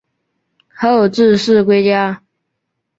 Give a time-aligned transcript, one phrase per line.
[0.75, 2.23] 后致仕归家。